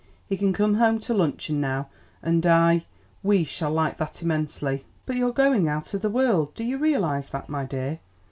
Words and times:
He 0.27 0.35
can 0.35 0.51
come 0.51 0.77
home 0.77 0.99
to 1.01 1.13
luncheon 1.13 1.61
now, 1.61 1.87
and 2.23 2.43
I 2.47 2.87
we 3.21 3.43
shall 3.43 3.69
like 3.69 3.99
that 3.99 4.23
immensely." 4.23 4.83
"But 5.05 5.15
you're 5.15 5.31
going 5.31 5.67
out 5.69 5.93
of 5.93 6.01
the 6.01 6.09
world; 6.09 6.55
do 6.55 6.63
you 6.63 6.79
realise 6.79 7.29
that, 7.29 7.49
my 7.49 7.65
dear? 7.65 7.99